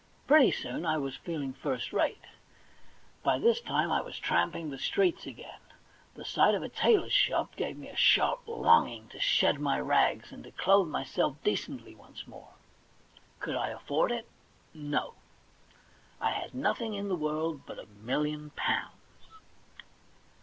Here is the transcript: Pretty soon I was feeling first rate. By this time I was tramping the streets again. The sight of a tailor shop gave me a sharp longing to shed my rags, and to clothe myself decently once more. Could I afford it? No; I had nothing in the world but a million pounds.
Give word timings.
Pretty 0.25 0.51
soon 0.51 0.83
I 0.83 0.97
was 0.97 1.15
feeling 1.17 1.53
first 1.53 1.93
rate. 1.93 2.23
By 3.21 3.37
this 3.37 3.61
time 3.61 3.91
I 3.91 4.01
was 4.01 4.17
tramping 4.17 4.71
the 4.71 4.79
streets 4.79 5.27
again. 5.27 5.59
The 6.15 6.25
sight 6.25 6.55
of 6.55 6.63
a 6.63 6.69
tailor 6.69 7.11
shop 7.11 7.55
gave 7.55 7.77
me 7.77 7.87
a 7.87 7.95
sharp 7.95 8.47
longing 8.47 9.09
to 9.09 9.19
shed 9.19 9.59
my 9.59 9.79
rags, 9.79 10.31
and 10.31 10.43
to 10.43 10.49
clothe 10.49 10.87
myself 10.87 11.35
decently 11.43 11.93
once 11.93 12.25
more. 12.25 12.53
Could 13.39 13.55
I 13.55 13.69
afford 13.69 14.11
it? 14.11 14.27
No; 14.73 15.13
I 16.19 16.31
had 16.31 16.55
nothing 16.55 16.95
in 16.95 17.07
the 17.07 17.15
world 17.15 17.61
but 17.67 17.77
a 17.77 17.85
million 17.85 18.49
pounds. 18.55 19.27